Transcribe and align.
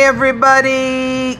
Everybody. 0.00 1.38